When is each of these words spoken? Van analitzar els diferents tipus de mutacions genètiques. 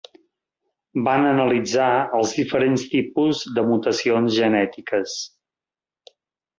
Van 1.07 1.27
analitzar 1.31 1.91
els 2.21 2.33
diferents 2.39 2.87
tipus 2.97 3.45
de 3.59 3.67
mutacions 3.71 4.37
genètiques. 4.41 5.19